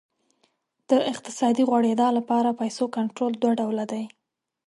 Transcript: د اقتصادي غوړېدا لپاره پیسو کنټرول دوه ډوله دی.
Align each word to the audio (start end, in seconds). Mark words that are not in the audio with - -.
د 0.89 0.91
اقتصادي 1.11 1.63
غوړېدا 1.69 2.07
لپاره 2.17 2.57
پیسو 2.61 2.83
کنټرول 2.97 3.31
دوه 3.41 3.53
ډوله 3.59 3.85
دی. 3.91 4.03